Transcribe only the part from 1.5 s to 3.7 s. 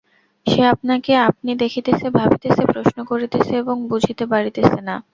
দেখিতেছে, ভাবিতেছে, প্রশ্ন করিতেছে